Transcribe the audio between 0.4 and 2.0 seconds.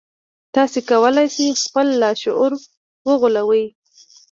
تاسې کولای شئ خپل